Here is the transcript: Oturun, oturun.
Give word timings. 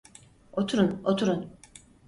Oturun, 0.61 0.91
oturun. 1.13 1.47